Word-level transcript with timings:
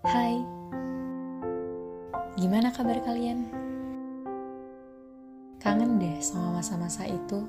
Hai, 0.00 0.32
gimana 2.40 2.72
kabar 2.72 3.04
kalian? 3.04 3.52
Kangen 5.60 6.00
deh 6.00 6.16
sama 6.24 6.56
masa-masa 6.56 7.04
itu. 7.04 7.44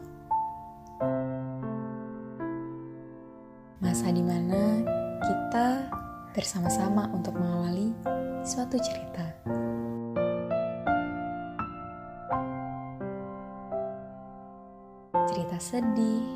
Masa 3.79 4.11
di 4.11 4.19
mana 4.19 4.83
kita 5.23 5.95
bersama-sama 6.35 7.07
untuk 7.15 7.39
mengawali 7.39 7.95
suatu 8.43 8.75
cerita. 8.83 9.31
Cerita 15.31 15.55
sedih, 15.55 16.27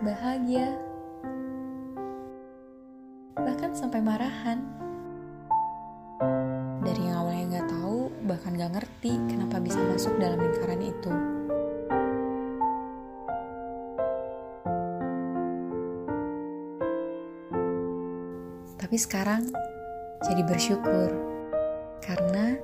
bahagia, 0.00 0.72
bahkan 3.36 3.76
sampai 3.76 4.00
marahan. 4.00 4.81
Bahkan 8.32 8.56
nggak 8.56 8.80
ngerti 8.80 9.12
kenapa 9.28 9.60
bisa 9.60 9.76
masuk 9.92 10.16
dalam 10.16 10.40
lingkaran 10.40 10.80
itu. 10.80 11.12
Tapi 18.80 18.96
sekarang 18.96 19.52
jadi 20.24 20.48
bersyukur 20.48 21.12
karena 22.00 22.56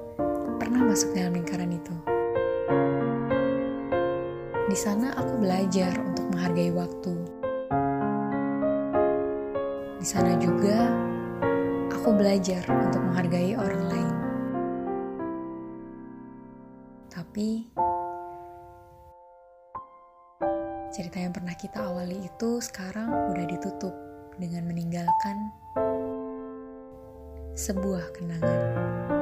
pernah 0.57 0.89
masuk 0.89 1.12
dalam 1.12 1.37
lingkaran 1.37 1.69
itu. 1.69 1.93
Di 4.73 4.77
sana 4.77 5.12
aku 5.21 5.37
belajar 5.37 5.93
untuk 6.01 6.33
menghargai 6.33 6.73
waktu. 6.73 7.12
Di 10.01 10.07
sana 10.09 10.33
juga 10.41 10.89
aku 11.92 12.17
belajar 12.17 12.64
untuk 12.73 13.05
menghargai 13.05 13.53
orang 13.53 13.85
lain. 13.85 14.17
Tapi 17.19 17.66
cerita 20.94 21.19
yang 21.19 21.34
pernah 21.34 21.50
kita 21.58 21.91
awali 21.91 22.22
itu 22.22 22.62
sekarang 22.62 23.11
udah 23.34 23.42
ditutup 23.42 23.91
dengan 24.38 24.70
meninggalkan 24.70 25.50
sebuah 27.58 28.14
kenangan. 28.14 29.17